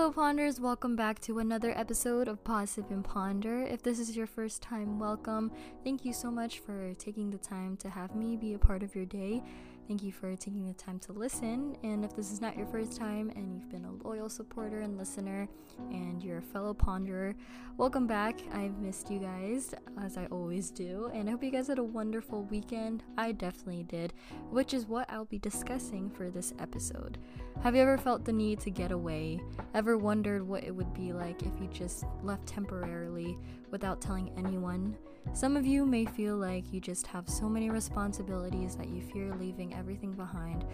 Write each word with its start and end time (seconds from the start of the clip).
Hello, 0.00 0.10
Ponders. 0.10 0.58
Welcome 0.58 0.96
back 0.96 1.20
to 1.20 1.40
another 1.40 1.76
episode 1.76 2.26
of 2.26 2.38
Sip 2.64 2.90
and 2.90 3.04
Ponder. 3.04 3.64
If 3.64 3.82
this 3.82 3.98
is 3.98 4.16
your 4.16 4.26
first 4.26 4.62
time, 4.62 4.98
welcome. 4.98 5.52
Thank 5.84 6.06
you 6.06 6.14
so 6.14 6.30
much 6.30 6.60
for 6.60 6.94
taking 6.94 7.28
the 7.28 7.36
time 7.36 7.76
to 7.76 7.90
have 7.90 8.14
me 8.14 8.34
be 8.34 8.54
a 8.54 8.58
part 8.58 8.82
of 8.82 8.94
your 8.94 9.04
day. 9.04 9.42
Thank 9.90 10.04
you 10.04 10.12
for 10.12 10.36
taking 10.36 10.68
the 10.68 10.74
time 10.74 11.00
to 11.00 11.12
listen. 11.12 11.76
And 11.82 12.04
if 12.04 12.14
this 12.14 12.30
is 12.30 12.40
not 12.40 12.56
your 12.56 12.68
first 12.68 12.96
time 12.96 13.32
and 13.34 13.52
you've 13.52 13.68
been 13.68 13.84
a 13.84 14.06
loyal 14.06 14.28
supporter 14.28 14.82
and 14.82 14.96
listener 14.96 15.48
and 15.90 16.22
you're 16.22 16.38
a 16.38 16.42
fellow 16.42 16.72
ponderer, 16.72 17.34
welcome 17.76 18.06
back. 18.06 18.38
I've 18.52 18.78
missed 18.78 19.10
you 19.10 19.18
guys, 19.18 19.74
as 20.00 20.16
I 20.16 20.26
always 20.26 20.70
do. 20.70 21.10
And 21.12 21.28
I 21.28 21.32
hope 21.32 21.42
you 21.42 21.50
guys 21.50 21.66
had 21.66 21.80
a 21.80 21.82
wonderful 21.82 22.44
weekend. 22.44 23.02
I 23.18 23.32
definitely 23.32 23.82
did, 23.82 24.12
which 24.50 24.74
is 24.74 24.86
what 24.86 25.10
I'll 25.10 25.24
be 25.24 25.40
discussing 25.40 26.08
for 26.08 26.30
this 26.30 26.54
episode. 26.60 27.18
Have 27.60 27.74
you 27.74 27.82
ever 27.82 27.98
felt 27.98 28.24
the 28.24 28.32
need 28.32 28.60
to 28.60 28.70
get 28.70 28.92
away? 28.92 29.40
Ever 29.74 29.98
wondered 29.98 30.46
what 30.46 30.62
it 30.62 30.70
would 30.72 30.94
be 30.94 31.12
like 31.12 31.42
if 31.42 31.60
you 31.60 31.66
just 31.72 32.04
left 32.22 32.46
temporarily 32.46 33.36
without 33.72 34.00
telling 34.00 34.30
anyone? 34.38 34.96
Some 35.32 35.56
of 35.56 35.64
you 35.64 35.86
may 35.86 36.04
feel 36.04 36.36
like 36.36 36.72
you 36.72 36.80
just 36.80 37.06
have 37.06 37.28
so 37.28 37.48
many 37.48 37.70
responsibilities 37.70 38.74
that 38.76 38.88
you 38.88 39.00
fear 39.00 39.34
leaving 39.36 39.74
everything 39.74 40.12
behind 40.12 40.64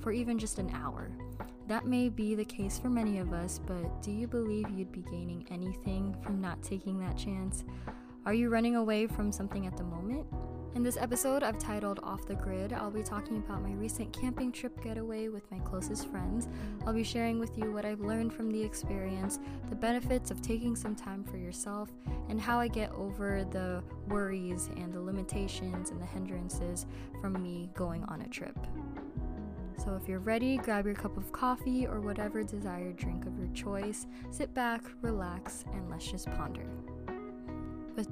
for 0.00 0.12
even 0.12 0.38
just 0.38 0.58
an 0.58 0.70
hour. 0.74 1.10
That 1.66 1.86
may 1.86 2.08
be 2.08 2.34
the 2.34 2.44
case 2.44 2.78
for 2.78 2.88
many 2.88 3.18
of 3.18 3.32
us, 3.32 3.58
but 3.66 4.02
do 4.02 4.12
you 4.12 4.26
believe 4.26 4.70
you'd 4.70 4.92
be 4.92 5.02
gaining 5.10 5.46
anything 5.50 6.16
from 6.22 6.40
not 6.40 6.62
taking 6.62 7.00
that 7.00 7.16
chance? 7.16 7.64
Are 8.26 8.34
you 8.34 8.50
running 8.50 8.76
away 8.76 9.06
from 9.06 9.32
something 9.32 9.66
at 9.66 9.76
the 9.76 9.84
moment? 9.84 10.26
In 10.74 10.82
this 10.82 10.96
episode, 10.96 11.44
I've 11.44 11.60
titled 11.60 12.00
Off 12.02 12.26
the 12.26 12.34
Grid. 12.34 12.72
I'll 12.72 12.90
be 12.90 13.04
talking 13.04 13.36
about 13.36 13.62
my 13.62 13.72
recent 13.74 14.12
camping 14.12 14.50
trip 14.50 14.82
getaway 14.82 15.28
with 15.28 15.48
my 15.52 15.60
closest 15.60 16.08
friends. 16.08 16.48
I'll 16.84 16.92
be 16.92 17.04
sharing 17.04 17.38
with 17.38 17.56
you 17.56 17.70
what 17.70 17.84
I've 17.84 18.00
learned 18.00 18.32
from 18.32 18.50
the 18.50 18.60
experience, 18.60 19.38
the 19.70 19.76
benefits 19.76 20.32
of 20.32 20.42
taking 20.42 20.74
some 20.74 20.96
time 20.96 21.22
for 21.22 21.36
yourself, 21.36 21.92
and 22.28 22.40
how 22.40 22.58
I 22.58 22.66
get 22.66 22.90
over 22.90 23.44
the 23.44 23.84
worries 24.08 24.68
and 24.76 24.92
the 24.92 25.00
limitations 25.00 25.90
and 25.90 26.02
the 26.02 26.06
hindrances 26.06 26.86
from 27.20 27.40
me 27.40 27.70
going 27.74 28.02
on 28.04 28.22
a 28.22 28.28
trip. 28.28 28.58
So, 29.76 29.94
if 29.94 30.08
you're 30.08 30.18
ready, 30.18 30.56
grab 30.56 30.86
your 30.86 30.96
cup 30.96 31.16
of 31.16 31.30
coffee 31.30 31.86
or 31.86 32.00
whatever 32.00 32.42
desired 32.42 32.96
drink 32.96 33.26
of 33.26 33.38
your 33.38 33.48
choice, 33.54 34.08
sit 34.32 34.52
back, 34.54 34.82
relax, 35.02 35.64
and 35.72 35.88
let's 35.88 36.10
just 36.10 36.26
ponder. 36.32 36.66
With 37.94 38.08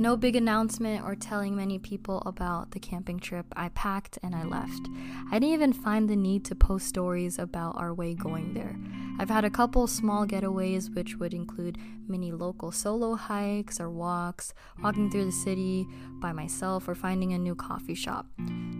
no 0.00 0.16
big 0.16 0.34
announcement 0.34 1.04
or 1.04 1.14
telling 1.14 1.54
many 1.54 1.78
people 1.78 2.22
about 2.26 2.70
the 2.70 2.80
camping 2.80 3.18
trip, 3.20 3.46
I 3.54 3.68
packed 3.70 4.18
and 4.22 4.34
I 4.34 4.44
left. 4.44 4.88
I 5.30 5.38
didn't 5.38 5.54
even 5.54 5.72
find 5.72 6.08
the 6.08 6.16
need 6.16 6.44
to 6.46 6.54
post 6.54 6.86
stories 6.86 7.38
about 7.38 7.76
our 7.76 7.92
way 7.92 8.14
going 8.14 8.54
there. 8.54 8.76
I've 9.18 9.30
had 9.30 9.44
a 9.44 9.50
couple 9.50 9.86
small 9.86 10.26
getaways, 10.26 10.94
which 10.94 11.16
would 11.16 11.34
include 11.34 11.78
many 12.08 12.32
local 12.32 12.72
solo 12.72 13.14
hikes 13.14 13.78
or 13.78 13.90
walks, 13.90 14.54
walking 14.82 15.10
through 15.10 15.26
the 15.26 15.32
city 15.32 15.86
by 16.20 16.32
myself, 16.32 16.88
or 16.88 16.94
finding 16.94 17.32
a 17.32 17.38
new 17.38 17.54
coffee 17.54 17.94
shop. 17.94 18.26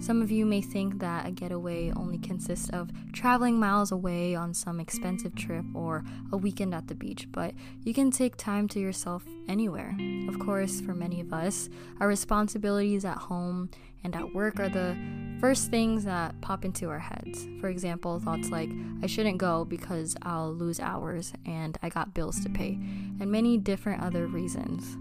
Some 0.01 0.21
of 0.21 0.31
you 0.31 0.45
may 0.45 0.61
think 0.61 0.99
that 1.01 1.27
a 1.27 1.31
getaway 1.31 1.91
only 1.93 2.19
consists 2.19 2.69
of 2.71 2.91
traveling 3.13 3.59
miles 3.59 3.91
away 3.91 4.35
on 4.35 4.53
some 4.53 4.79
expensive 4.79 5.35
trip 5.35 5.65
or 5.75 6.05
a 6.31 6.37
weekend 6.37 6.75
at 6.75 6.89
the 6.89 6.95
beach, 6.95 7.27
but 7.33 7.55
you 7.85 7.95
can 7.95 8.11
take 8.11 8.37
time 8.37 8.69
to 8.69 8.81
yourself 8.81 9.25
anywhere. 9.49 9.97
Of 10.29 10.39
course, 10.39 10.81
for 10.81 10.95
many 10.95 11.21
of 11.21 11.33
us, 11.33 11.71
our 12.01 12.09
responsibilities 12.09 13.05
at 13.05 13.17
home 13.17 13.71
and 14.03 14.15
at 14.15 14.35
work 14.35 14.61
are 14.61 14.69
the 14.69 14.97
first 15.41 15.71
things 15.71 16.05
that 16.05 16.39
pop 16.43 16.65
into 16.65 16.91
our 16.91 16.99
heads. 16.99 17.49
For 17.61 17.69
example, 17.69 18.21
thoughts 18.21 18.51
like, 18.51 18.71
I 19.03 19.07
shouldn't 19.07 19.39
go 19.39 19.65
because 19.65 20.17
I'll 20.23 20.53
lose 20.53 20.81
hours 20.81 21.33
and 21.47 21.79
I 21.83 21.89
got 21.89 22.15
bills 22.15 22.41
to 22.41 22.51
pay, 22.51 22.79
and 23.21 23.31
many 23.31 23.57
different 23.57 24.03
other 24.03 24.27
reasons. 24.27 24.99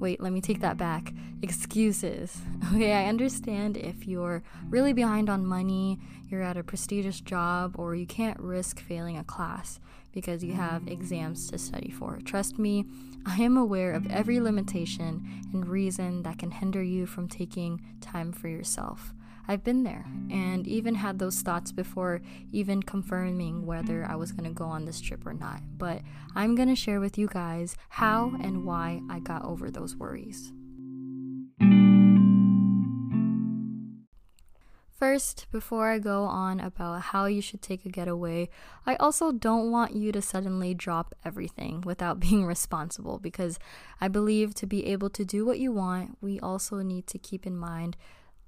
Wait, 0.00 0.20
let 0.20 0.32
me 0.32 0.40
take 0.40 0.60
that 0.60 0.76
back. 0.76 1.12
Excuses. 1.44 2.40
Okay, 2.74 2.94
I 2.94 3.04
understand 3.04 3.76
if 3.76 4.08
you're 4.08 4.42
really 4.70 4.94
behind 4.94 5.28
on 5.28 5.44
money, 5.44 5.98
you're 6.26 6.42
at 6.42 6.56
a 6.56 6.64
prestigious 6.64 7.20
job, 7.20 7.74
or 7.78 7.94
you 7.94 8.06
can't 8.06 8.40
risk 8.40 8.80
failing 8.80 9.18
a 9.18 9.22
class 9.22 9.78
because 10.10 10.42
you 10.42 10.54
have 10.54 10.88
exams 10.88 11.50
to 11.50 11.58
study 11.58 11.90
for. 11.90 12.18
Trust 12.24 12.58
me, 12.58 12.86
I 13.26 13.42
am 13.42 13.58
aware 13.58 13.92
of 13.92 14.10
every 14.10 14.40
limitation 14.40 15.22
and 15.52 15.68
reason 15.68 16.22
that 16.22 16.38
can 16.38 16.50
hinder 16.50 16.82
you 16.82 17.04
from 17.04 17.28
taking 17.28 17.82
time 18.00 18.32
for 18.32 18.48
yourself. 18.48 19.12
I've 19.46 19.62
been 19.62 19.82
there 19.82 20.06
and 20.30 20.66
even 20.66 20.94
had 20.94 21.18
those 21.18 21.42
thoughts 21.42 21.70
before 21.70 22.22
even 22.52 22.82
confirming 22.82 23.66
whether 23.66 24.06
I 24.06 24.16
was 24.16 24.32
going 24.32 24.48
to 24.48 24.58
go 24.58 24.64
on 24.64 24.86
this 24.86 25.02
trip 25.02 25.26
or 25.26 25.34
not. 25.34 25.60
But 25.76 26.00
I'm 26.34 26.54
going 26.54 26.70
to 26.70 26.74
share 26.74 27.00
with 27.00 27.18
you 27.18 27.28
guys 27.28 27.76
how 27.90 28.32
and 28.42 28.64
why 28.64 29.02
I 29.10 29.18
got 29.18 29.44
over 29.44 29.70
those 29.70 29.94
worries. 29.94 30.50
First, 35.04 35.48
before 35.52 35.90
I 35.90 35.98
go 35.98 36.24
on 36.24 36.60
about 36.60 37.02
how 37.02 37.26
you 37.26 37.42
should 37.42 37.60
take 37.60 37.84
a 37.84 37.90
getaway, 37.90 38.48
I 38.86 38.96
also 38.96 39.32
don't 39.32 39.70
want 39.70 39.94
you 39.94 40.12
to 40.12 40.22
suddenly 40.22 40.72
drop 40.72 41.14
everything 41.26 41.82
without 41.82 42.18
being 42.26 42.46
responsible 42.46 43.18
because 43.18 43.58
I 44.00 44.08
believe 44.08 44.54
to 44.54 44.66
be 44.66 44.86
able 44.86 45.10
to 45.10 45.22
do 45.22 45.44
what 45.44 45.58
you 45.58 45.72
want, 45.72 46.16
we 46.22 46.40
also 46.40 46.78
need 46.78 47.06
to 47.08 47.18
keep 47.18 47.46
in 47.46 47.54
mind 47.54 47.98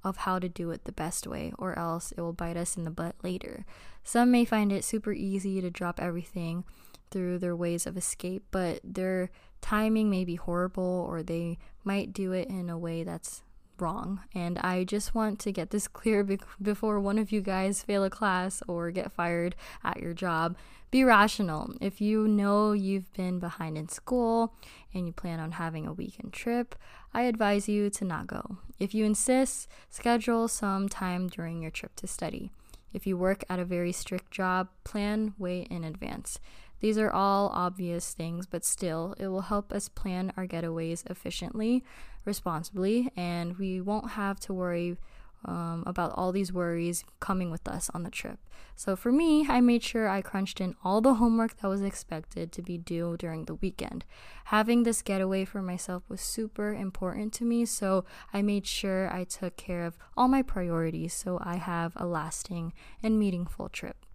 of 0.02 0.16
how 0.16 0.38
to 0.38 0.48
do 0.48 0.70
it 0.70 0.86
the 0.86 0.92
best 0.92 1.26
way, 1.26 1.52
or 1.58 1.78
else 1.78 2.10
it 2.12 2.22
will 2.22 2.32
bite 2.32 2.56
us 2.56 2.74
in 2.74 2.84
the 2.84 2.90
butt 2.90 3.16
later. 3.22 3.66
Some 4.02 4.30
may 4.30 4.46
find 4.46 4.72
it 4.72 4.82
super 4.82 5.12
easy 5.12 5.60
to 5.60 5.70
drop 5.70 6.00
everything 6.00 6.64
through 7.10 7.38
their 7.38 7.54
ways 7.54 7.86
of 7.86 7.98
escape, 7.98 8.44
but 8.50 8.80
their 8.82 9.30
timing 9.60 10.08
may 10.08 10.24
be 10.24 10.36
horrible, 10.36 11.06
or 11.06 11.22
they 11.22 11.58
might 11.84 12.14
do 12.14 12.32
it 12.32 12.48
in 12.48 12.70
a 12.70 12.78
way 12.78 13.04
that's 13.04 13.42
wrong. 13.80 14.20
And 14.34 14.58
I 14.58 14.84
just 14.84 15.14
want 15.14 15.38
to 15.40 15.52
get 15.52 15.70
this 15.70 15.88
clear 15.88 16.24
be- 16.24 16.40
before 16.60 17.00
one 17.00 17.18
of 17.18 17.32
you 17.32 17.40
guys 17.40 17.82
fail 17.82 18.04
a 18.04 18.10
class 18.10 18.62
or 18.68 18.90
get 18.90 19.12
fired 19.12 19.54
at 19.84 20.00
your 20.00 20.14
job. 20.14 20.56
Be 20.90 21.04
rational. 21.04 21.74
If 21.80 22.00
you 22.00 22.28
know 22.28 22.72
you've 22.72 23.12
been 23.12 23.38
behind 23.38 23.76
in 23.76 23.88
school 23.88 24.54
and 24.94 25.06
you 25.06 25.12
plan 25.12 25.40
on 25.40 25.52
having 25.52 25.86
a 25.86 25.92
weekend 25.92 26.32
trip, 26.32 26.74
I 27.12 27.22
advise 27.22 27.68
you 27.68 27.90
to 27.90 28.04
not 28.04 28.26
go. 28.26 28.58
If 28.78 28.94
you 28.94 29.04
insist, 29.04 29.68
schedule 29.90 30.48
some 30.48 30.88
time 30.88 31.28
during 31.28 31.60
your 31.60 31.70
trip 31.70 31.96
to 31.96 32.06
study. 32.06 32.50
If 32.92 33.06
you 33.06 33.18
work 33.18 33.44
at 33.50 33.58
a 33.58 33.64
very 33.64 33.92
strict 33.92 34.30
job, 34.30 34.68
plan 34.84 35.34
way 35.38 35.66
in 35.70 35.84
advance. 35.84 36.38
These 36.80 36.98
are 36.98 37.10
all 37.10 37.48
obvious 37.48 38.12
things, 38.12 38.46
but 38.46 38.64
still, 38.64 39.14
it 39.18 39.28
will 39.28 39.42
help 39.42 39.72
us 39.72 39.88
plan 39.88 40.32
our 40.36 40.46
getaways 40.46 41.08
efficiently, 41.10 41.84
responsibly, 42.24 43.10
and 43.16 43.58
we 43.58 43.80
won't 43.80 44.10
have 44.10 44.38
to 44.40 44.54
worry 44.54 44.96
um, 45.44 45.84
about 45.86 46.12
all 46.14 46.32
these 46.32 46.52
worries 46.52 47.04
coming 47.20 47.50
with 47.50 47.68
us 47.68 47.90
on 47.94 48.02
the 48.02 48.10
trip. 48.10 48.38
So 48.74 48.96
for 48.96 49.12
me, 49.12 49.46
I 49.48 49.60
made 49.60 49.82
sure 49.82 50.08
I 50.08 50.22
crunched 50.22 50.60
in 50.60 50.74
all 50.82 51.00
the 51.00 51.14
homework 51.14 51.58
that 51.58 51.68
was 51.68 51.82
expected 51.82 52.52
to 52.52 52.62
be 52.62 52.78
due 52.78 53.16
during 53.16 53.44
the 53.44 53.54
weekend. 53.54 54.04
Having 54.46 54.82
this 54.82 55.02
getaway 55.02 55.44
for 55.44 55.62
myself 55.62 56.02
was 56.08 56.20
super 56.20 56.74
important 56.74 57.32
to 57.34 57.44
me, 57.44 57.64
so 57.64 58.04
I 58.32 58.42
made 58.42 58.66
sure 58.66 59.12
I 59.12 59.24
took 59.24 59.56
care 59.56 59.84
of 59.84 59.96
all 60.16 60.28
my 60.28 60.42
priorities 60.42 61.14
so 61.14 61.38
I 61.42 61.56
have 61.56 61.92
a 61.96 62.06
lasting 62.06 62.72
and 63.02 63.18
meaningful 63.18 63.68
trip. 63.68 64.05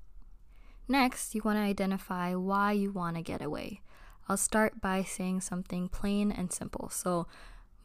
Next, 0.91 1.33
you 1.33 1.41
want 1.45 1.55
to 1.55 1.61
identify 1.61 2.35
why 2.35 2.73
you 2.73 2.91
want 2.91 3.15
to 3.15 3.21
get 3.21 3.41
away. 3.41 3.79
I'll 4.27 4.35
start 4.35 4.81
by 4.81 5.03
saying 5.03 5.39
something 5.39 5.87
plain 5.87 6.33
and 6.33 6.51
simple. 6.51 6.89
So, 6.89 7.27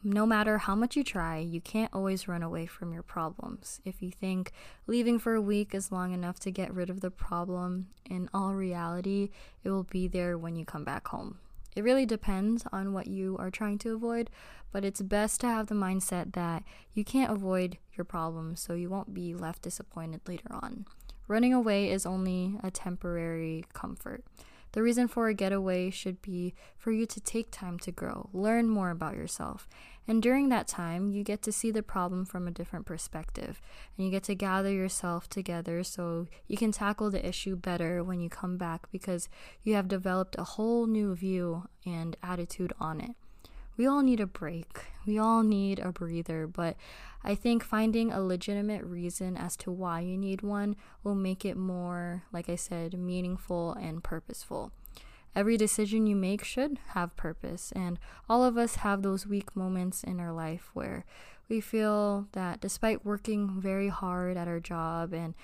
no 0.03 0.25
matter 0.25 0.57
how 0.57 0.75
much 0.75 0.97
you 0.97 1.05
try, 1.05 1.37
you 1.37 1.61
can't 1.61 1.93
always 1.93 2.27
run 2.27 2.43
away 2.43 2.65
from 2.65 2.91
your 2.91 3.03
problems. 3.03 3.79
If 3.85 4.01
you 4.01 4.11
think 4.11 4.51
leaving 4.87 5.19
for 5.19 5.35
a 5.35 5.41
week 5.41 5.73
is 5.73 5.89
long 5.89 6.11
enough 6.11 6.37
to 6.41 6.51
get 6.51 6.73
rid 6.73 6.89
of 6.89 6.99
the 6.99 7.09
problem, 7.09 7.87
in 8.03 8.29
all 8.33 8.53
reality, 8.55 9.29
it 9.63 9.69
will 9.69 9.83
be 9.85 10.09
there 10.09 10.37
when 10.37 10.57
you 10.57 10.65
come 10.65 10.83
back 10.83 11.07
home. 11.07 11.37
It 11.77 11.85
really 11.85 12.05
depends 12.05 12.65
on 12.73 12.91
what 12.91 13.07
you 13.07 13.37
are 13.39 13.49
trying 13.49 13.77
to 13.79 13.93
avoid, 13.93 14.29
but 14.73 14.83
it's 14.83 15.01
best 15.01 15.39
to 15.41 15.47
have 15.47 15.67
the 15.67 15.75
mindset 15.75 16.33
that 16.33 16.63
you 16.93 17.05
can't 17.05 17.31
avoid 17.31 17.77
your 17.95 18.03
problems 18.03 18.59
so 18.59 18.73
you 18.73 18.89
won't 18.89 19.13
be 19.13 19.33
left 19.33 19.61
disappointed 19.61 20.19
later 20.27 20.53
on. 20.53 20.87
Running 21.27 21.53
away 21.53 21.91
is 21.91 22.05
only 22.05 22.57
a 22.63 22.71
temporary 22.71 23.65
comfort. 23.73 24.23
The 24.73 24.83
reason 24.83 25.07
for 25.07 25.27
a 25.27 25.33
getaway 25.33 25.89
should 25.89 26.21
be 26.21 26.53
for 26.77 26.91
you 26.91 27.05
to 27.07 27.19
take 27.19 27.51
time 27.51 27.79
to 27.79 27.91
grow, 27.91 28.29
learn 28.31 28.69
more 28.69 28.91
about 28.91 29.15
yourself. 29.15 29.67
And 30.07 30.21
during 30.21 30.49
that 30.49 30.67
time, 30.67 31.09
you 31.09 31.23
get 31.23 31.41
to 31.43 31.51
see 31.51 31.71
the 31.71 31.83
problem 31.83 32.25
from 32.25 32.47
a 32.47 32.51
different 32.51 32.85
perspective 32.85 33.61
and 33.97 34.05
you 34.05 34.11
get 34.11 34.23
to 34.23 34.35
gather 34.35 34.71
yourself 34.71 35.29
together 35.29 35.83
so 35.83 36.27
you 36.47 36.57
can 36.57 36.71
tackle 36.71 37.09
the 37.09 37.27
issue 37.27 37.55
better 37.55 38.03
when 38.03 38.21
you 38.21 38.29
come 38.29 38.57
back 38.57 38.89
because 38.91 39.27
you 39.63 39.73
have 39.73 39.87
developed 39.87 40.35
a 40.37 40.43
whole 40.43 40.85
new 40.85 41.15
view 41.15 41.67
and 41.85 42.15
attitude 42.21 42.71
on 42.79 43.01
it. 43.01 43.15
We 43.77 43.85
all 43.85 44.01
need 44.01 44.19
a 44.19 44.25
break. 44.25 44.85
We 45.05 45.17
all 45.19 45.43
need 45.43 45.79
a 45.79 45.91
breather, 45.91 46.47
but 46.47 46.75
I 47.23 47.35
think 47.35 47.63
finding 47.63 48.11
a 48.11 48.21
legitimate 48.21 48.83
reason 48.83 49.37
as 49.37 49.55
to 49.57 49.71
why 49.71 50.01
you 50.01 50.17
need 50.17 50.41
one 50.41 50.75
will 51.03 51.15
make 51.15 51.45
it 51.45 51.55
more, 51.55 52.23
like 52.33 52.49
I 52.49 52.55
said, 52.55 52.97
meaningful 52.97 53.73
and 53.73 54.03
purposeful. 54.03 54.71
Every 55.35 55.55
decision 55.55 56.07
you 56.07 56.15
make 56.15 56.43
should 56.43 56.79
have 56.89 57.15
purpose, 57.15 57.71
and 57.75 57.99
all 58.27 58.43
of 58.43 58.57
us 58.57 58.77
have 58.77 59.03
those 59.03 59.27
weak 59.27 59.55
moments 59.55 60.03
in 60.03 60.19
our 60.19 60.31
life 60.31 60.71
where 60.73 61.05
we 61.47 61.61
feel 61.61 62.27
that 62.31 62.59
despite 62.59 63.05
working 63.05 63.61
very 63.61 63.89
hard 63.89 64.35
at 64.35 64.47
our 64.47 64.59
job 64.59 65.13
and 65.13 65.35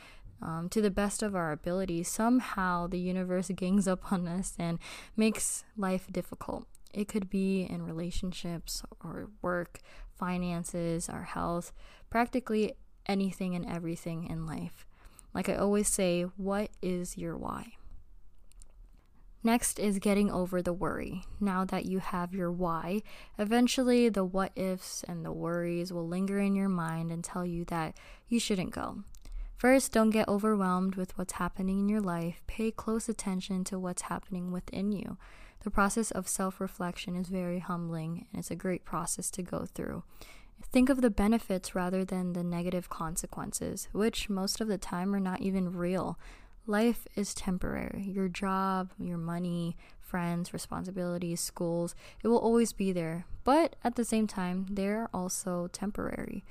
um, 0.41 0.67
to 0.69 0.81
the 0.81 0.91
best 0.91 1.21
of 1.21 1.35
our 1.35 1.51
ability, 1.51 2.03
somehow 2.03 2.87
the 2.87 2.99
universe 2.99 3.51
gangs 3.55 3.87
up 3.87 4.11
on 4.11 4.27
us 4.27 4.55
and 4.57 4.79
makes 5.15 5.63
life 5.77 6.07
difficult. 6.11 6.65
It 6.93 7.07
could 7.07 7.29
be 7.29 7.63
in 7.63 7.81
relationships 7.81 8.83
or 9.03 9.29
work, 9.41 9.79
finances, 10.17 11.09
our 11.09 11.23
health, 11.23 11.73
practically 12.09 12.73
anything 13.05 13.55
and 13.55 13.65
everything 13.65 14.27
in 14.27 14.45
life. 14.45 14.85
Like 15.33 15.49
I 15.49 15.55
always 15.55 15.87
say, 15.87 16.23
what 16.37 16.69
is 16.81 17.17
your 17.17 17.35
why? 17.35 17.73
Next 19.45 19.77
is 19.77 19.99
getting 19.99 20.31
over 20.31 20.61
the 20.61 20.71
worry. 20.71 21.25
Now 21.39 21.65
that 21.65 21.85
you 21.85 21.99
have 21.99 22.33
your 22.33 22.51
why, 22.51 23.01
eventually 23.37 24.07
the 24.07 24.23
what 24.23 24.53
ifs 24.55 25.03
and 25.05 25.25
the 25.25 25.33
worries 25.33 25.91
will 25.91 26.07
linger 26.07 26.39
in 26.39 26.55
your 26.55 26.69
mind 26.69 27.11
and 27.11 27.23
tell 27.23 27.45
you 27.45 27.65
that 27.65 27.97
you 28.29 28.39
shouldn't 28.39 28.71
go. 28.71 29.03
First, 29.57 29.91
don't 29.91 30.11
get 30.11 30.29
overwhelmed 30.29 30.95
with 30.95 31.17
what's 31.17 31.33
happening 31.33 31.79
in 31.79 31.89
your 31.89 32.01
life. 32.01 32.41
Pay 32.47 32.71
close 32.71 33.09
attention 33.09 33.63
to 33.65 33.79
what's 33.79 34.03
happening 34.03 34.51
within 34.51 34.91
you. 34.91 35.17
The 35.63 35.71
process 35.71 36.11
of 36.11 36.27
self 36.27 36.59
reflection 36.59 37.15
is 37.15 37.29
very 37.29 37.59
humbling 37.59 38.27
and 38.31 38.39
it's 38.39 38.51
a 38.51 38.55
great 38.55 38.83
process 38.83 39.31
to 39.31 39.41
go 39.41 39.65
through. 39.65 40.03
Think 40.61 40.89
of 40.89 41.01
the 41.01 41.09
benefits 41.09 41.75
rather 41.75 42.03
than 42.03 42.33
the 42.33 42.43
negative 42.43 42.89
consequences, 42.89 43.87
which 43.91 44.29
most 44.29 44.59
of 44.59 44.67
the 44.67 44.77
time 44.77 45.15
are 45.15 45.19
not 45.19 45.41
even 45.41 45.75
real. 45.75 46.19
Life 46.65 47.07
is 47.15 47.33
temporary. 47.33 48.03
Your 48.13 48.29
job, 48.29 48.91
your 48.97 49.17
money, 49.17 49.75
friends, 49.99 50.53
responsibilities, 50.53 51.41
schools, 51.41 51.95
it 52.23 52.27
will 52.27 52.37
always 52.37 52.71
be 52.71 52.91
there. 52.91 53.25
But 53.43 53.75
at 53.83 53.95
the 53.95 54.05
same 54.05 54.27
time, 54.27 54.67
they're 54.69 55.09
also 55.13 55.67
temporary. 55.73 56.43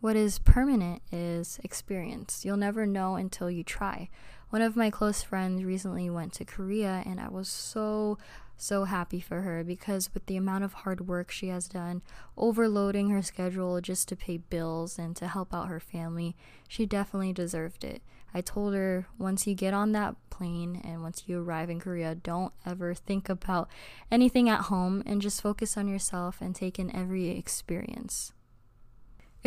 What 0.00 0.16
is 0.16 0.38
permanent 0.38 1.02
is 1.10 1.58
experience. 1.64 2.44
You'll 2.44 2.58
never 2.58 2.84
know 2.84 3.16
until 3.16 3.50
you 3.50 3.64
try. 3.64 4.10
One 4.50 4.62
of 4.62 4.76
my 4.76 4.90
close 4.90 5.22
friends 5.22 5.64
recently 5.64 6.08
went 6.10 6.34
to 6.34 6.44
Korea, 6.44 7.02
and 7.06 7.18
I 7.18 7.28
was 7.28 7.48
so 7.48 8.18
so 8.56 8.84
happy 8.84 9.20
for 9.20 9.42
her 9.42 9.62
because 9.62 10.12
with 10.14 10.26
the 10.26 10.36
amount 10.36 10.64
of 10.64 10.72
hard 10.72 11.06
work 11.06 11.30
she 11.30 11.48
has 11.48 11.68
done, 11.68 12.02
overloading 12.36 13.10
her 13.10 13.22
schedule 13.22 13.80
just 13.80 14.08
to 14.08 14.16
pay 14.16 14.38
bills 14.38 14.98
and 14.98 15.14
to 15.16 15.28
help 15.28 15.54
out 15.54 15.68
her 15.68 15.80
family, 15.80 16.36
she 16.68 16.86
definitely 16.86 17.32
deserved 17.32 17.84
it. 17.84 18.02
I 18.34 18.40
told 18.40 18.74
her 18.74 19.06
once 19.18 19.46
you 19.46 19.54
get 19.54 19.74
on 19.74 19.92
that 19.92 20.16
plane 20.30 20.80
and 20.84 21.02
once 21.02 21.24
you 21.26 21.40
arrive 21.40 21.70
in 21.70 21.80
Korea, 21.80 22.14
don't 22.14 22.52
ever 22.64 22.94
think 22.94 23.28
about 23.28 23.68
anything 24.10 24.48
at 24.48 24.62
home 24.62 25.02
and 25.06 25.22
just 25.22 25.40
focus 25.40 25.76
on 25.76 25.88
yourself 25.88 26.40
and 26.40 26.54
take 26.54 26.78
in 26.78 26.94
every 26.94 27.30
experience 27.30 28.32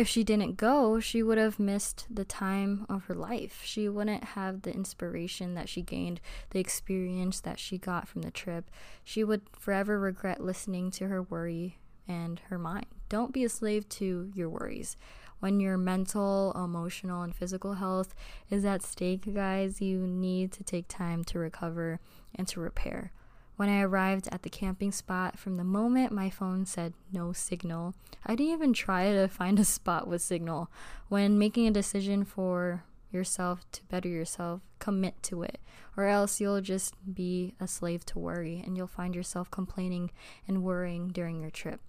if 0.00 0.08
she 0.08 0.24
didn't 0.24 0.56
go, 0.56 0.98
she 0.98 1.22
would 1.22 1.36
have 1.36 1.60
missed 1.60 2.06
the 2.08 2.24
time 2.24 2.86
of 2.88 3.04
her 3.04 3.14
life. 3.14 3.60
She 3.66 3.86
wouldn't 3.86 4.24
have 4.24 4.62
the 4.62 4.72
inspiration 4.72 5.52
that 5.56 5.68
she 5.68 5.82
gained, 5.82 6.22
the 6.50 6.58
experience 6.58 7.38
that 7.40 7.58
she 7.58 7.76
got 7.76 8.08
from 8.08 8.22
the 8.22 8.30
trip. 8.30 8.70
She 9.04 9.22
would 9.22 9.42
forever 9.58 10.00
regret 10.00 10.42
listening 10.42 10.90
to 10.92 11.08
her 11.08 11.22
worry 11.22 11.76
and 12.08 12.40
her 12.48 12.56
mind. 12.56 12.86
Don't 13.10 13.30
be 13.30 13.44
a 13.44 13.50
slave 13.50 13.90
to 13.90 14.32
your 14.34 14.48
worries. 14.48 14.96
When 15.40 15.60
your 15.60 15.76
mental, 15.76 16.52
emotional, 16.52 17.20
and 17.20 17.36
physical 17.36 17.74
health 17.74 18.14
is 18.48 18.64
at 18.64 18.82
stake, 18.82 19.34
guys, 19.34 19.82
you 19.82 20.06
need 20.06 20.50
to 20.52 20.64
take 20.64 20.88
time 20.88 21.24
to 21.24 21.38
recover 21.38 22.00
and 22.34 22.48
to 22.48 22.60
repair. 22.60 23.12
When 23.60 23.68
I 23.68 23.82
arrived 23.82 24.26
at 24.32 24.42
the 24.42 24.48
camping 24.48 24.90
spot, 24.90 25.38
from 25.38 25.58
the 25.58 25.64
moment 25.64 26.12
my 26.12 26.30
phone 26.30 26.64
said 26.64 26.94
no 27.12 27.34
signal, 27.34 27.92
I 28.24 28.34
didn't 28.34 28.54
even 28.54 28.72
try 28.72 29.12
to 29.12 29.28
find 29.28 29.58
a 29.58 29.66
spot 29.66 30.08
with 30.08 30.22
signal. 30.22 30.70
When 31.10 31.38
making 31.38 31.66
a 31.66 31.70
decision 31.70 32.24
for 32.24 32.84
yourself 33.12 33.70
to 33.72 33.84
better 33.84 34.08
yourself, 34.08 34.62
commit 34.78 35.22
to 35.24 35.42
it, 35.42 35.58
or 35.94 36.06
else 36.06 36.40
you'll 36.40 36.62
just 36.62 36.94
be 37.14 37.52
a 37.60 37.68
slave 37.68 38.06
to 38.06 38.18
worry 38.18 38.62
and 38.64 38.78
you'll 38.78 38.86
find 38.86 39.14
yourself 39.14 39.50
complaining 39.50 40.10
and 40.48 40.62
worrying 40.62 41.08
during 41.08 41.38
your 41.38 41.50
trip. 41.50 41.80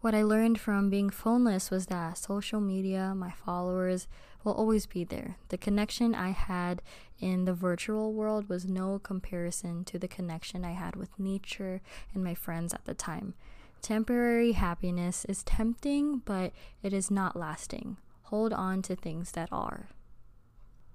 What 0.00 0.14
I 0.14 0.22
learned 0.22 0.60
from 0.60 0.90
being 0.90 1.10
phoneless 1.10 1.72
was 1.72 1.86
that 1.86 2.18
social 2.18 2.60
media, 2.60 3.14
my 3.16 3.32
followers, 3.32 4.06
will 4.44 4.52
always 4.52 4.86
be 4.86 5.02
there. 5.02 5.38
The 5.48 5.58
connection 5.58 6.14
I 6.14 6.30
had 6.30 6.82
in 7.18 7.46
the 7.46 7.52
virtual 7.52 8.12
world 8.12 8.48
was 8.48 8.64
no 8.64 9.00
comparison 9.00 9.84
to 9.86 9.98
the 9.98 10.06
connection 10.06 10.64
I 10.64 10.72
had 10.72 10.94
with 10.94 11.18
nature 11.18 11.80
and 12.14 12.22
my 12.22 12.34
friends 12.34 12.72
at 12.72 12.84
the 12.84 12.94
time. 12.94 13.34
Temporary 13.82 14.52
happiness 14.52 15.24
is 15.24 15.42
tempting, 15.42 16.22
but 16.24 16.52
it 16.80 16.92
is 16.92 17.10
not 17.10 17.34
lasting. 17.34 17.96
Hold 18.24 18.52
on 18.52 18.82
to 18.82 18.94
things 18.94 19.32
that 19.32 19.48
are. 19.50 19.88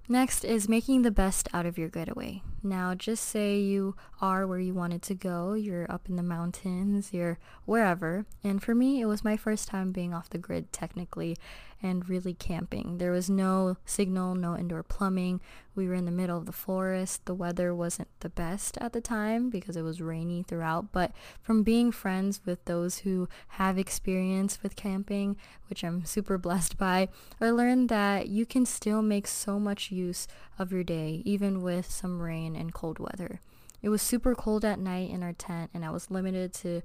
Next 0.06 0.44
is 0.44 0.68
making 0.68 1.00
the 1.00 1.10
best 1.10 1.48
out 1.54 1.64
of 1.64 1.78
your 1.78 1.88
getaway. 1.88 2.42
Now, 2.62 2.94
just 2.94 3.24
say 3.24 3.58
you 3.58 3.96
are 4.20 4.46
where 4.46 4.58
you 4.58 4.74
wanted 4.74 5.00
to 5.02 5.14
go, 5.14 5.54
you're 5.54 5.90
up 5.90 6.10
in 6.10 6.16
the 6.16 6.22
mountains, 6.22 7.10
you're 7.12 7.38
wherever. 7.64 8.26
And 8.42 8.62
for 8.62 8.74
me, 8.74 9.00
it 9.00 9.06
was 9.06 9.24
my 9.24 9.38
first 9.38 9.66
time 9.66 9.92
being 9.92 10.12
off 10.12 10.28
the 10.28 10.36
grid 10.36 10.74
technically 10.74 11.38
and 11.82 12.06
really 12.06 12.34
camping. 12.34 12.98
There 12.98 13.12
was 13.12 13.30
no 13.30 13.78
signal, 13.86 14.34
no 14.34 14.56
indoor 14.56 14.82
plumbing. 14.82 15.40
We 15.74 15.88
were 15.88 15.94
in 15.94 16.04
the 16.04 16.10
middle 16.10 16.38
of 16.38 16.46
the 16.46 16.52
forest. 16.52 17.24
The 17.24 17.34
weather 17.34 17.74
wasn't 17.74 18.08
the 18.20 18.28
best 18.28 18.78
at 18.78 18.92
the 18.92 19.00
time 19.00 19.50
because 19.50 19.76
it 19.76 19.82
was 19.82 20.00
rainy 20.00 20.42
throughout. 20.42 20.92
But 20.92 21.12
from 21.42 21.62
being 21.62 21.90
friends 21.90 22.40
with 22.44 22.64
those 22.64 22.98
who 22.98 23.28
have 23.48 23.78
experience 23.78 24.62
with 24.62 24.76
camping, 24.76 25.36
which 25.68 25.82
I'm 25.82 26.04
super 26.04 26.38
blessed 26.46 26.78
by, 26.78 27.08
I 27.40 27.50
learned 27.50 27.88
that 27.88 28.28
you 28.28 28.46
can 28.46 28.66
still 28.66 29.02
make 29.02 29.26
so 29.26 29.58
much 29.58 29.90
use 29.90 30.28
of 30.58 30.72
your 30.72 30.84
day, 30.84 31.22
even 31.24 31.62
with 31.62 31.90
some 31.90 32.22
rain 32.22 32.54
and 32.54 32.72
cold 32.72 32.98
weather. 32.98 33.40
It 33.82 33.88
was 33.88 34.00
super 34.00 34.34
cold 34.34 34.64
at 34.64 34.78
night 34.78 35.10
in 35.10 35.22
our 35.22 35.34
tent, 35.34 35.70
and 35.74 35.84
I 35.84 35.90
was 35.90 36.10
limited 36.10 36.54
to 36.54 36.82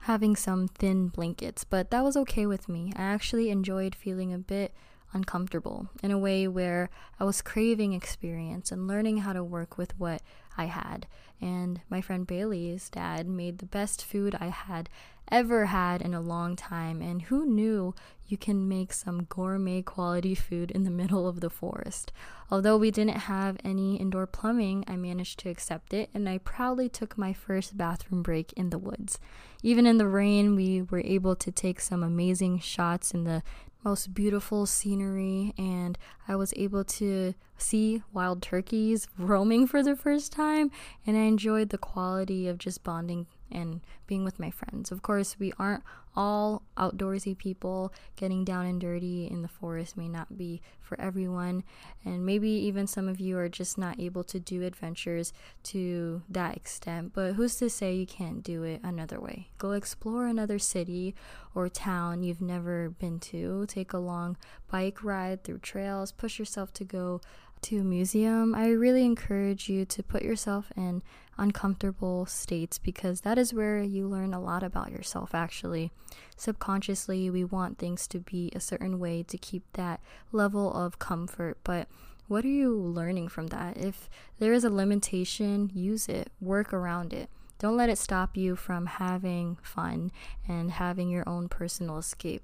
having 0.00 0.36
some 0.36 0.68
thin 0.68 1.08
blankets, 1.08 1.64
but 1.64 1.90
that 1.90 2.04
was 2.04 2.16
okay 2.16 2.46
with 2.46 2.68
me. 2.68 2.92
I 2.94 3.02
actually 3.02 3.50
enjoyed 3.50 3.94
feeling 3.94 4.32
a 4.32 4.38
bit 4.38 4.74
uncomfortable 5.12 5.88
in 6.02 6.10
a 6.10 6.18
way 6.18 6.46
where 6.48 6.90
I 7.18 7.24
was 7.24 7.42
craving 7.42 7.92
experience 7.92 8.70
and 8.70 8.86
learning 8.86 9.18
how 9.18 9.32
to 9.32 9.44
work 9.44 9.78
with 9.78 9.98
what 9.98 10.22
I 10.56 10.66
had. 10.66 11.06
And 11.40 11.80
my 11.90 12.00
friend 12.00 12.26
Bailey's 12.26 12.88
dad 12.88 13.28
made 13.28 13.58
the 13.58 13.66
best 13.66 14.04
food 14.04 14.36
I 14.40 14.46
had 14.46 14.88
ever 15.30 15.66
had 15.66 16.00
in 16.02 16.14
a 16.14 16.20
long 16.20 16.56
time. 16.56 17.02
And 17.02 17.22
who 17.22 17.44
knew 17.44 17.94
you 18.26 18.36
can 18.36 18.68
make 18.68 18.92
some 18.92 19.24
gourmet 19.24 19.82
quality 19.82 20.34
food 20.34 20.70
in 20.70 20.84
the 20.84 20.90
middle 20.90 21.28
of 21.28 21.40
the 21.40 21.50
forest? 21.50 22.12
Although 22.50 22.76
we 22.76 22.90
didn't 22.90 23.18
have 23.18 23.58
any 23.64 23.96
indoor 23.96 24.26
plumbing, 24.26 24.84
I 24.86 24.96
managed 24.96 25.38
to 25.40 25.50
accept 25.50 25.92
it 25.92 26.10
and 26.14 26.28
I 26.28 26.38
proudly 26.38 26.88
took 26.88 27.18
my 27.18 27.32
first 27.32 27.76
bathroom 27.76 28.22
break 28.22 28.52
in 28.54 28.70
the 28.70 28.78
woods. 28.78 29.18
Even 29.62 29.86
in 29.86 29.98
the 29.98 30.08
rain, 30.08 30.54
we 30.54 30.82
were 30.82 31.02
able 31.04 31.34
to 31.36 31.50
take 31.50 31.80
some 31.80 32.02
amazing 32.02 32.60
shots 32.60 33.12
in 33.12 33.24
the 33.24 33.42
most 33.84 34.14
beautiful 34.14 34.66
scenery, 34.66 35.54
and 35.56 35.96
I 36.26 36.36
was 36.36 36.52
able 36.56 36.84
to 36.84 37.34
see 37.56 38.02
wild 38.12 38.42
turkeys 38.42 39.08
roaming 39.18 39.66
for 39.66 39.82
the 39.82 39.96
first 39.96 40.32
time, 40.32 40.70
and 41.06 41.16
I 41.16 41.20
enjoyed 41.22 41.70
the 41.70 41.78
quality 41.78 42.48
of 42.48 42.58
just 42.58 42.82
bonding 42.82 43.26
and 43.50 43.80
being 44.06 44.24
with 44.24 44.38
my 44.38 44.50
friends. 44.50 44.90
Of 44.90 45.02
course, 45.02 45.38
we 45.38 45.52
aren't 45.58 45.82
all 46.16 46.62
outdoorsy 46.76 47.36
people. 47.36 47.92
Getting 48.16 48.44
down 48.44 48.66
and 48.66 48.80
dirty 48.80 49.26
in 49.26 49.42
the 49.42 49.48
forest 49.48 49.96
may 49.96 50.08
not 50.08 50.38
be 50.38 50.62
for 50.80 50.98
everyone, 51.00 51.64
and 52.04 52.24
maybe 52.24 52.48
even 52.48 52.86
some 52.86 53.08
of 53.08 53.20
you 53.20 53.36
are 53.38 53.48
just 53.48 53.76
not 53.76 53.98
able 53.98 54.22
to 54.24 54.38
do 54.38 54.62
adventures 54.62 55.32
to 55.64 56.22
that 56.28 56.56
extent. 56.56 57.12
But 57.12 57.34
who's 57.34 57.56
to 57.56 57.68
say 57.68 57.94
you 57.94 58.06
can't 58.06 58.42
do 58.42 58.62
it 58.62 58.80
another 58.82 59.20
way? 59.20 59.48
Go 59.58 59.72
explore 59.72 60.26
another 60.26 60.58
city 60.58 61.14
or 61.54 61.68
town 61.68 62.22
you've 62.22 62.40
never 62.40 62.90
been 62.90 63.18
to. 63.20 63.66
Take 63.66 63.92
a 63.92 63.98
long 63.98 64.36
bike 64.70 65.02
ride 65.02 65.42
through 65.42 65.58
trails, 65.58 66.12
push 66.12 66.38
yourself 66.38 66.72
to 66.74 66.84
go 66.84 67.20
to 67.62 67.78
a 67.78 67.84
museum, 67.84 68.54
I 68.54 68.68
really 68.68 69.04
encourage 69.04 69.68
you 69.68 69.84
to 69.86 70.02
put 70.02 70.22
yourself 70.22 70.72
in 70.76 71.02
uncomfortable 71.38 72.26
states 72.26 72.78
because 72.78 73.20
that 73.22 73.38
is 73.38 73.52
where 73.52 73.82
you 73.82 74.08
learn 74.08 74.32
a 74.32 74.40
lot 74.40 74.62
about 74.62 74.90
yourself 74.90 75.34
actually. 75.34 75.90
Subconsciously, 76.36 77.30
we 77.30 77.44
want 77.44 77.78
things 77.78 78.06
to 78.08 78.20
be 78.20 78.50
a 78.54 78.60
certain 78.60 78.98
way 78.98 79.22
to 79.24 79.38
keep 79.38 79.64
that 79.74 80.00
level 80.32 80.72
of 80.72 80.98
comfort, 80.98 81.58
but 81.64 81.88
what 82.28 82.44
are 82.44 82.48
you 82.48 82.74
learning 82.74 83.28
from 83.28 83.48
that? 83.48 83.76
If 83.76 84.10
there 84.38 84.52
is 84.52 84.64
a 84.64 84.70
limitation, 84.70 85.70
use 85.74 86.08
it, 86.08 86.30
work 86.40 86.72
around 86.72 87.12
it. 87.12 87.28
Don't 87.58 87.76
let 87.76 87.88
it 87.88 87.98
stop 87.98 88.36
you 88.36 88.56
from 88.56 88.86
having 88.86 89.58
fun 89.62 90.10
and 90.46 90.72
having 90.72 91.08
your 91.08 91.26
own 91.28 91.48
personal 91.48 91.98
escape. 91.98 92.42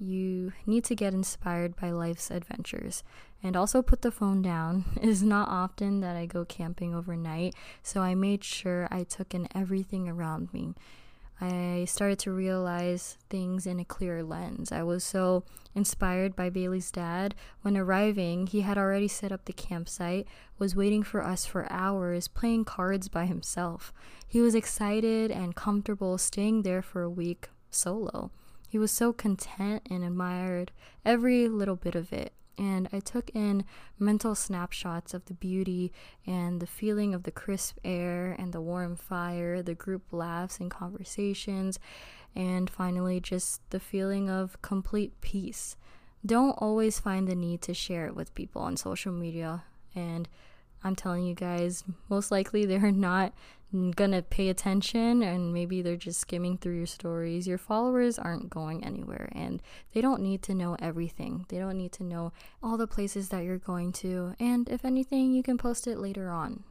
You 0.00 0.52
need 0.64 0.84
to 0.84 0.94
get 0.94 1.12
inspired 1.12 1.74
by 1.74 1.90
life's 1.90 2.30
adventures 2.30 3.02
and 3.42 3.56
also 3.56 3.82
put 3.82 4.02
the 4.02 4.12
phone 4.12 4.42
down. 4.42 4.84
It 5.02 5.08
is 5.08 5.24
not 5.24 5.48
often 5.48 6.00
that 6.00 6.14
I 6.16 6.26
go 6.26 6.44
camping 6.44 6.94
overnight, 6.94 7.54
so 7.82 8.00
I 8.00 8.14
made 8.14 8.44
sure 8.44 8.86
I 8.92 9.02
took 9.02 9.34
in 9.34 9.48
everything 9.54 10.08
around 10.08 10.52
me. 10.52 10.74
I 11.40 11.84
started 11.88 12.18
to 12.20 12.32
realize 12.32 13.16
things 13.30 13.66
in 13.66 13.78
a 13.78 13.84
clearer 13.84 14.24
lens. 14.24 14.72
I 14.72 14.82
was 14.82 15.04
so 15.04 15.44
inspired 15.74 16.34
by 16.34 16.50
Bailey's 16.50 16.90
dad. 16.90 17.34
When 17.62 17.76
arriving, 17.76 18.48
he 18.48 18.62
had 18.62 18.76
already 18.76 19.06
set 19.06 19.30
up 19.30 19.44
the 19.44 19.52
campsite, 19.52 20.26
was 20.58 20.74
waiting 20.74 21.04
for 21.04 21.24
us 21.24 21.44
for 21.44 21.70
hours, 21.70 22.26
playing 22.26 22.64
cards 22.64 23.08
by 23.08 23.26
himself. 23.26 23.92
He 24.26 24.40
was 24.40 24.56
excited 24.56 25.30
and 25.30 25.54
comfortable 25.54 26.18
staying 26.18 26.62
there 26.62 26.82
for 26.82 27.02
a 27.02 27.10
week 27.10 27.48
solo. 27.70 28.32
He 28.68 28.78
was 28.78 28.90
so 28.90 29.12
content 29.12 29.82
and 29.90 30.04
admired 30.04 30.72
every 31.04 31.48
little 31.48 31.76
bit 31.76 31.94
of 31.94 32.12
it 32.12 32.32
and 32.58 32.88
I 32.92 32.98
took 32.98 33.30
in 33.34 33.64
mental 33.98 34.34
snapshots 34.34 35.14
of 35.14 35.24
the 35.26 35.34
beauty 35.34 35.92
and 36.26 36.60
the 36.60 36.66
feeling 36.66 37.14
of 37.14 37.22
the 37.22 37.30
crisp 37.30 37.78
air 37.84 38.34
and 38.36 38.52
the 38.52 38.60
warm 38.60 38.96
fire, 38.96 39.62
the 39.62 39.74
group 39.74 40.12
laughs 40.12 40.58
and 40.58 40.70
conversations, 40.70 41.78
and 42.34 42.68
finally 42.68 43.20
just 43.20 43.60
the 43.70 43.78
feeling 43.78 44.28
of 44.28 44.60
complete 44.60 45.20
peace. 45.20 45.76
Don't 46.26 46.58
always 46.58 46.98
find 46.98 47.28
the 47.28 47.36
need 47.36 47.62
to 47.62 47.74
share 47.74 48.06
it 48.06 48.16
with 48.16 48.34
people 48.34 48.60
on 48.60 48.76
social 48.76 49.12
media 49.12 49.62
and 49.94 50.28
I'm 50.84 50.94
telling 50.94 51.24
you 51.24 51.34
guys, 51.34 51.82
most 52.08 52.30
likely 52.30 52.64
they're 52.64 52.92
not 52.92 53.32
gonna 53.96 54.22
pay 54.22 54.48
attention 54.48 55.22
and 55.22 55.52
maybe 55.52 55.82
they're 55.82 55.96
just 55.96 56.20
skimming 56.20 56.56
through 56.56 56.76
your 56.76 56.86
stories. 56.86 57.46
Your 57.46 57.58
followers 57.58 58.18
aren't 58.18 58.48
going 58.48 58.82
anywhere 58.84 59.28
and 59.32 59.60
they 59.92 60.00
don't 60.00 60.22
need 60.22 60.42
to 60.44 60.54
know 60.54 60.76
everything. 60.80 61.44
They 61.48 61.58
don't 61.58 61.76
need 61.76 61.92
to 61.92 62.04
know 62.04 62.32
all 62.62 62.76
the 62.76 62.86
places 62.86 63.28
that 63.28 63.44
you're 63.44 63.58
going 63.58 63.92
to. 63.94 64.34
And 64.40 64.68
if 64.68 64.84
anything, 64.84 65.32
you 65.32 65.42
can 65.42 65.58
post 65.58 65.86
it 65.86 65.98
later 65.98 66.30
on. 66.30 66.64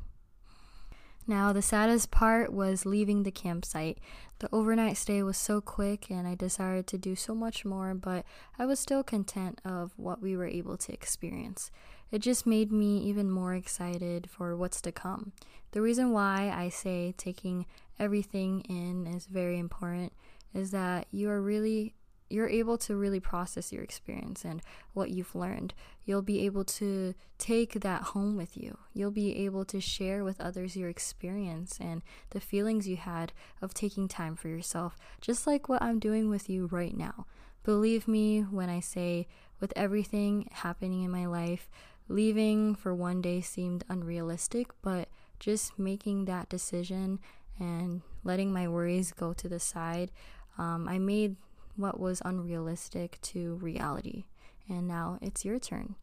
Now, 1.29 1.51
the 1.51 1.61
saddest 1.61 2.09
part 2.09 2.53
was 2.53 2.85
leaving 2.85 3.23
the 3.23 3.31
campsite. 3.31 3.99
The 4.39 4.47
overnight 4.53 4.95
stay 4.95 5.21
was 5.21 5.37
so 5.37 5.59
quick 5.59 6.09
and 6.09 6.25
I 6.25 6.35
desired 6.35 6.87
to 6.87 6.97
do 6.97 7.15
so 7.15 7.35
much 7.35 7.65
more, 7.65 7.93
but 7.93 8.25
I 8.57 8.65
was 8.65 8.79
still 8.79 9.03
content 9.03 9.59
of 9.65 9.91
what 9.97 10.21
we 10.21 10.37
were 10.37 10.47
able 10.47 10.77
to 10.77 10.93
experience. 10.93 11.69
It 12.11 12.19
just 12.19 12.45
made 12.45 12.71
me 12.71 12.99
even 12.99 13.29
more 13.29 13.53
excited 13.53 14.29
for 14.29 14.55
what's 14.55 14.81
to 14.81 14.91
come. 14.91 15.33
The 15.71 15.81
reason 15.81 16.11
why 16.11 16.51
I 16.55 16.69
say 16.69 17.13
taking 17.17 17.65
everything 17.99 18.61
in 18.61 19.05
is 19.07 19.25
very 19.25 19.59
important 19.59 20.13
is 20.53 20.71
that 20.71 21.07
you 21.11 21.29
are 21.29 21.41
really 21.41 21.93
you're 22.29 22.49
able 22.49 22.77
to 22.77 22.95
really 22.95 23.19
process 23.19 23.71
your 23.71 23.83
experience 23.83 24.43
and 24.43 24.61
what 24.93 25.11
you've 25.11 25.35
learned. 25.35 25.73
You'll 26.03 26.21
be 26.21 26.45
able 26.45 26.65
to 26.65 27.13
take 27.37 27.79
that 27.79 28.01
home 28.01 28.35
with 28.35 28.57
you. 28.57 28.77
You'll 28.93 29.11
be 29.11 29.45
able 29.45 29.63
to 29.65 29.79
share 29.79 30.23
with 30.23 30.41
others 30.41 30.75
your 30.75 30.89
experience 30.89 31.77
and 31.79 32.01
the 32.31 32.41
feelings 32.41 32.87
you 32.87 32.97
had 32.97 33.31
of 33.61 33.73
taking 33.73 34.07
time 34.07 34.35
for 34.35 34.49
yourself, 34.49 34.97
just 35.21 35.47
like 35.47 35.69
what 35.69 35.81
I'm 35.81 35.99
doing 35.99 36.29
with 36.29 36.49
you 36.49 36.67
right 36.67 36.97
now. 36.97 37.27
Believe 37.63 38.07
me 38.07 38.41
when 38.41 38.69
I 38.69 38.79
say, 38.79 39.27
with 39.59 39.73
everything 39.75 40.47
happening 40.51 41.03
in 41.03 41.11
my 41.11 41.25
life, 41.25 41.67
leaving 42.09 42.75
for 42.75 42.93
one 42.93 43.21
day 43.21 43.41
seemed 43.41 43.83
unrealistic, 43.89 44.67
but 44.81 45.09
just 45.39 45.77
making 45.77 46.25
that 46.25 46.49
decision 46.49 47.19
and 47.59 48.01
letting 48.23 48.51
my 48.51 48.67
worries 48.67 49.11
go 49.11 49.33
to 49.33 49.47
the 49.47 49.59
side, 49.59 50.11
um, 50.57 50.87
I 50.87 50.99
made 50.99 51.35
what 51.75 51.99
was 51.99 52.21
unrealistic 52.25 53.19
to 53.21 53.55
reality. 53.55 54.25
And 54.69 54.87
now 54.87 55.17
it's 55.21 55.45
your 55.45 55.59
turn. 55.59 55.95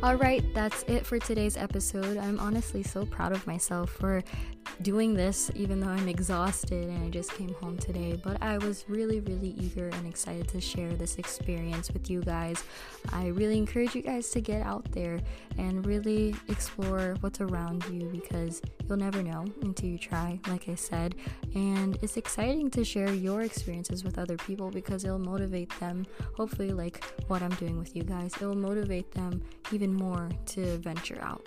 All 0.00 0.14
right, 0.14 0.44
that's 0.54 0.84
it 0.84 1.04
for 1.04 1.18
today's 1.18 1.56
episode. 1.56 2.16
I'm 2.16 2.38
honestly 2.38 2.84
so 2.84 3.04
proud 3.04 3.32
of 3.32 3.46
myself 3.48 3.90
for 3.90 4.22
doing 4.82 5.14
this, 5.14 5.50
even 5.54 5.80
though 5.80 5.88
I'm 5.88 6.08
exhausted 6.08 6.84
and 6.84 7.04
I 7.04 7.10
just 7.10 7.32
came 7.32 7.54
home 7.54 7.76
today. 7.78 8.20
But 8.22 8.40
I 8.42 8.58
was 8.58 8.84
really, 8.88 9.20
really 9.20 9.54
eager 9.58 9.88
and 9.88 10.06
excited 10.06 10.46
to 10.48 10.60
share 10.60 10.92
this 10.92 11.16
experience 11.16 11.90
with 11.90 12.08
you 12.08 12.22
guys. 12.22 12.62
I 13.12 13.28
really 13.28 13.58
encourage 13.58 13.94
you 13.94 14.02
guys 14.02 14.30
to 14.30 14.40
get 14.40 14.62
out 14.62 14.90
there 14.92 15.20
and 15.58 15.84
really 15.84 16.36
explore 16.48 17.16
what's 17.20 17.40
around 17.40 17.84
you 17.90 18.08
because 18.12 18.62
you'll 18.86 18.98
never 18.98 19.22
know 19.22 19.46
until 19.62 19.88
you 19.88 19.98
try, 19.98 20.38
like 20.48 20.68
I 20.68 20.74
said. 20.74 21.16
And 21.54 21.98
it's 22.02 22.16
exciting 22.16 22.70
to 22.70 22.84
share 22.84 23.12
your 23.12 23.42
experiences 23.42 24.04
with 24.04 24.18
other 24.18 24.36
people 24.36 24.70
because 24.70 25.04
it'll 25.04 25.18
motivate 25.18 25.70
them, 25.80 26.06
hopefully, 26.34 26.70
like 26.70 27.02
what 27.26 27.42
I'm 27.42 27.54
doing 27.56 27.78
with 27.78 27.96
you 27.96 28.04
guys, 28.04 28.34
it'll 28.36 28.54
motivate 28.54 29.10
them 29.12 29.42
even 29.72 29.88
even 29.88 29.94
more 29.94 30.28
to 30.46 30.76
venture 30.78 31.18
out. 31.22 31.46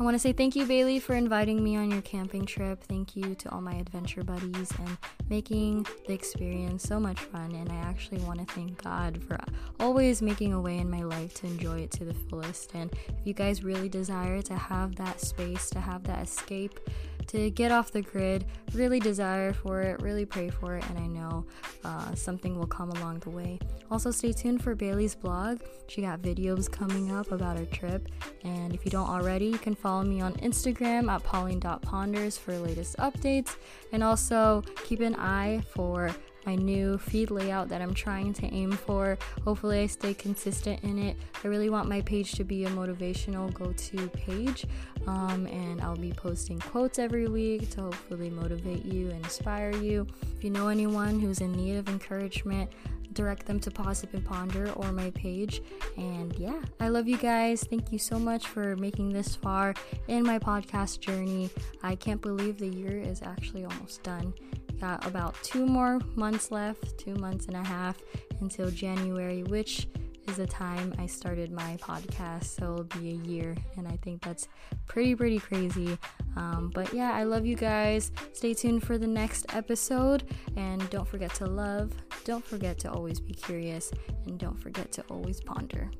I 0.00 0.04
want 0.04 0.14
to 0.14 0.18
say 0.20 0.32
thank 0.32 0.54
you, 0.54 0.64
Bailey, 0.64 1.00
for 1.00 1.14
inviting 1.14 1.62
me 1.62 1.76
on 1.76 1.90
your 1.90 2.02
camping 2.02 2.46
trip. 2.46 2.84
Thank 2.84 3.16
you 3.16 3.34
to 3.34 3.50
all 3.50 3.60
my 3.60 3.74
adventure 3.74 4.22
buddies 4.22 4.70
and 4.78 4.96
making 5.28 5.88
the 6.06 6.12
experience 6.12 6.84
so 6.84 7.00
much 7.00 7.18
fun. 7.18 7.50
And 7.50 7.68
I 7.72 7.74
actually 7.78 8.20
want 8.20 8.38
to 8.38 8.54
thank 8.54 8.80
God 8.80 9.20
for 9.24 9.40
always 9.80 10.22
making 10.22 10.52
a 10.52 10.60
way 10.60 10.78
in 10.78 10.88
my 10.88 11.02
life 11.02 11.34
to 11.40 11.46
enjoy 11.46 11.80
it 11.80 11.90
to 11.92 12.04
the 12.04 12.14
fullest. 12.14 12.74
And 12.74 12.92
if 13.08 13.26
you 13.26 13.34
guys 13.34 13.64
really 13.64 13.88
desire 13.88 14.40
to 14.42 14.54
have 14.54 14.94
that 14.96 15.20
space, 15.20 15.68
to 15.70 15.80
have 15.80 16.04
that 16.04 16.22
escape, 16.22 16.78
to 17.26 17.50
get 17.50 17.72
off 17.72 17.90
the 17.92 18.02
grid. 18.02 18.46
Really 18.72 19.00
desire 19.00 19.52
for 19.52 19.82
it, 19.82 20.00
really 20.00 20.24
pray 20.24 20.50
for 20.50 20.76
it, 20.76 20.84
and 20.88 20.98
I 20.98 21.06
know 21.06 21.44
uh, 21.84 22.14
something 22.14 22.58
will 22.58 22.66
come 22.66 22.90
along 22.90 23.20
the 23.20 23.30
way. 23.30 23.58
Also, 23.90 24.10
stay 24.10 24.32
tuned 24.32 24.62
for 24.62 24.74
Bailey's 24.74 25.14
blog. 25.14 25.60
She 25.88 26.02
got 26.02 26.22
videos 26.22 26.70
coming 26.70 27.10
up 27.10 27.32
about 27.32 27.58
her 27.58 27.66
trip, 27.66 28.08
and 28.44 28.74
if 28.74 28.84
you 28.84 28.90
don't 28.90 29.08
already, 29.08 29.46
you 29.46 29.58
can 29.58 29.74
follow 29.74 30.04
me 30.04 30.20
on 30.20 30.34
Instagram 30.34 31.10
at 31.10 31.22
pauline.ponders 31.24 32.38
for 32.38 32.56
latest 32.58 32.96
updates, 32.98 33.56
and 33.92 34.02
also 34.02 34.62
keep 34.84 35.00
an 35.00 35.14
eye 35.16 35.62
for 35.74 36.14
my 36.48 36.54
new 36.54 36.96
feed 36.96 37.30
layout 37.30 37.68
that 37.68 37.82
I'm 37.82 37.92
trying 37.92 38.32
to 38.32 38.46
aim 38.46 38.72
for. 38.72 39.18
Hopefully, 39.44 39.80
I 39.80 39.86
stay 39.86 40.14
consistent 40.14 40.82
in 40.82 40.98
it. 40.98 41.14
I 41.44 41.48
really 41.48 41.68
want 41.68 41.90
my 41.90 42.00
page 42.00 42.32
to 42.32 42.44
be 42.44 42.64
a 42.64 42.70
motivational 42.70 43.52
go 43.52 43.70
to 43.70 44.08
page, 44.08 44.64
um, 45.06 45.46
and 45.48 45.82
I'll 45.82 45.94
be 45.94 46.10
posting 46.10 46.58
quotes 46.58 46.98
every 46.98 47.28
week 47.28 47.68
to 47.72 47.82
hopefully 47.82 48.30
motivate 48.30 48.82
you 48.86 49.10
and 49.10 49.22
inspire 49.22 49.76
you. 49.76 50.06
If 50.38 50.42
you 50.42 50.48
know 50.48 50.68
anyone 50.68 51.20
who's 51.20 51.42
in 51.42 51.52
need 51.52 51.76
of 51.76 51.86
encouragement, 51.90 52.70
direct 53.12 53.44
them 53.44 53.60
to 53.60 53.70
Pause 53.70 53.98
Sip 53.98 54.14
and 54.14 54.24
Ponder 54.24 54.72
or 54.72 54.90
my 54.90 55.10
page. 55.10 55.60
And 55.98 56.34
yeah, 56.38 56.62
I 56.80 56.88
love 56.88 57.06
you 57.06 57.18
guys. 57.18 57.62
Thank 57.62 57.92
you 57.92 57.98
so 57.98 58.18
much 58.18 58.46
for 58.46 58.74
making 58.76 59.10
this 59.10 59.36
far 59.36 59.74
in 60.06 60.22
my 60.24 60.38
podcast 60.38 61.00
journey. 61.00 61.50
I 61.82 61.94
can't 61.94 62.22
believe 62.22 62.56
the 62.56 62.68
year 62.68 62.98
is 62.98 63.20
actually 63.20 63.66
almost 63.66 64.02
done. 64.02 64.32
Got 64.80 65.06
about 65.06 65.34
two 65.42 65.66
more 65.66 66.00
months 66.14 66.50
left, 66.50 66.98
two 66.98 67.14
months 67.14 67.46
and 67.46 67.56
a 67.56 67.64
half 67.64 67.96
until 68.40 68.70
January, 68.70 69.42
which 69.42 69.88
is 70.28 70.36
the 70.36 70.46
time 70.46 70.94
I 70.98 71.06
started 71.06 71.50
my 71.50 71.76
podcast. 71.80 72.44
So 72.44 72.74
it'll 72.74 73.00
be 73.00 73.10
a 73.10 73.28
year, 73.28 73.56
and 73.76 73.88
I 73.88 73.96
think 74.02 74.22
that's 74.22 74.46
pretty, 74.86 75.14
pretty 75.14 75.38
crazy. 75.38 75.98
Um, 76.36 76.70
but 76.72 76.92
yeah, 76.92 77.12
I 77.12 77.24
love 77.24 77.46
you 77.46 77.56
guys. 77.56 78.12
Stay 78.32 78.54
tuned 78.54 78.84
for 78.84 78.98
the 78.98 79.06
next 79.06 79.46
episode, 79.54 80.24
and 80.56 80.88
don't 80.90 81.08
forget 81.08 81.34
to 81.36 81.46
love, 81.46 81.92
don't 82.24 82.44
forget 82.44 82.78
to 82.80 82.92
always 82.92 83.20
be 83.20 83.32
curious, 83.32 83.90
and 84.26 84.38
don't 84.38 84.60
forget 84.60 84.92
to 84.92 85.02
always 85.10 85.40
ponder. 85.40 85.90